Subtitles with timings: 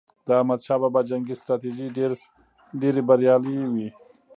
[0.25, 1.87] د احمد شاه بابا جنګي ستراتیژۍ
[2.81, 3.89] ډېرې بریالي وي.